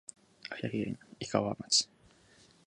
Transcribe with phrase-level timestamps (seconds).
[0.49, 1.87] 秋田県井川町